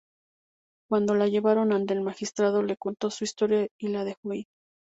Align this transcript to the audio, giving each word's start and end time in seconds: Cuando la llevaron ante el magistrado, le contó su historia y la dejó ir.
Cuando 0.89 1.13
la 1.13 1.27
llevaron 1.27 1.71
ante 1.73 1.93
el 1.93 2.01
magistrado, 2.01 2.63
le 2.63 2.75
contó 2.75 3.11
su 3.11 3.23
historia 3.23 3.67
y 3.77 3.89
la 3.89 4.03
dejó 4.03 4.33
ir. 4.33 4.47